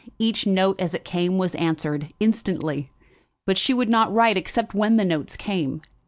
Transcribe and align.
Each 0.17 0.47
note 0.47 0.81
as 0.81 0.95
it 0.95 1.05
came 1.05 1.37
was 1.37 1.53
answered, 1.53 2.11
instantly; 2.19 2.89
but 3.45 3.55
she 3.55 3.71
would 3.71 3.87
not 3.87 4.11
write 4.11 4.35
except 4.35 4.73
when 4.73 4.97
the 4.97 5.05
notes 5.05 5.37
came. 5.37 5.83